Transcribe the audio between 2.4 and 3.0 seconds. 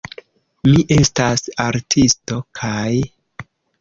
kaj...